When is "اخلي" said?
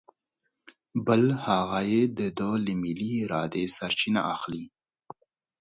4.33-4.65